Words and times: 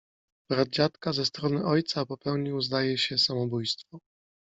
Brat 0.49 0.69
dziadka 0.69 1.13
ze 1.13 1.25
strony 1.25 1.63
ojca 1.65 2.05
popełnił, 2.05 2.61
zdaje 2.61 2.97
się, 2.97 3.17
samobójstwo. 3.17 3.99